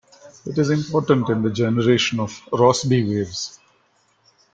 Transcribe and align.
It 0.47 0.57
is 0.57 0.71
important 0.71 1.29
in 1.29 1.43
the 1.43 1.51
generation 1.51 2.19
of 2.19 2.31
Rossby 2.51 3.07
waves. 3.07 3.59